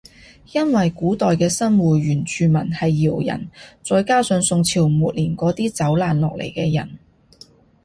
[0.51, 3.49] 因為古代嘅新會原住民係瑤人
[3.83, 6.97] 再加上宋朝末年嗰啲走難落嚟嘅人